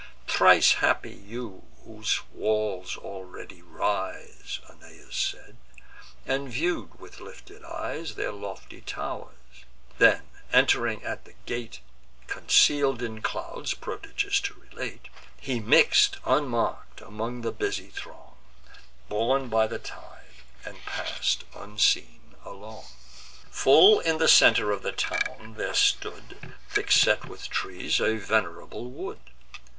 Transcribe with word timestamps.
"Thrice 0.27 0.71
happy 0.81 1.13
you, 1.13 1.65
whose 1.85 2.21
walls 2.33 2.97
already 2.97 3.61
rise!" 3.61 4.59
Aeneas 4.67 5.15
said, 5.15 5.57
and 6.25 6.49
view'd, 6.51 6.99
with 6.99 7.19
lifted 7.19 7.63
eyes, 7.63 8.15
Their 8.15 8.31
lofty 8.31 8.81
tow'rs; 8.81 9.65
then, 9.99 10.23
ent'ring 10.51 11.03
at 11.03 11.25
the 11.25 11.35
gate, 11.45 11.81
Conceal'd 12.25 13.03
in 13.03 13.21
clouds 13.21 13.75
(prodigious 13.75 14.39
to 14.39 14.55
relate) 14.71 15.07
He 15.39 15.59
mix'd, 15.59 16.17
unmark'd, 16.25 17.01
among 17.03 17.41
the 17.41 17.51
busy 17.51 17.89
throng, 17.89 18.37
Borne 19.07 19.49
by 19.49 19.67
the 19.67 19.77
tide, 19.77 20.41
and 20.65 20.83
pass'd 20.83 21.43
unseen 21.53 22.33
along. 22.43 22.85
Full 23.51 23.99
in 23.99 24.17
the 24.17 24.27
centre 24.27 24.71
of 24.71 24.81
the 24.81 24.93
town 24.93 25.53
there 25.59 25.75
stood, 25.75 26.55
Thick 26.71 26.91
set 26.91 27.25
with 27.25 27.51
trees, 27.51 28.01
a 28.01 28.15
venerable 28.17 28.89
wood. 28.89 29.19